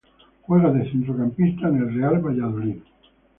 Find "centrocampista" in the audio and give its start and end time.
0.89-1.67